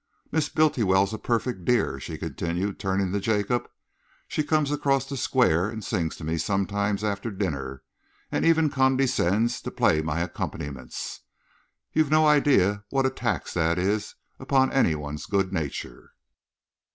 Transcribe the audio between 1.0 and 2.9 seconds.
a perfect dear," she continued,